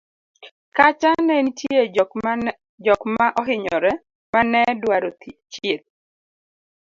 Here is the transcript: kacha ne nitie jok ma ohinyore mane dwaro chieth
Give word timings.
kacha 0.75 1.11
ne 1.25 1.35
nitie 1.43 1.81
jok 2.85 3.01
ma 3.15 3.25
ohinyore 3.41 3.91
mane 4.31 4.61
dwaro 4.81 5.09
chieth 5.51 5.87